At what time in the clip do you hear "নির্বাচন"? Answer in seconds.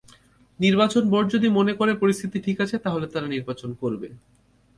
0.59-1.03, 3.27-3.69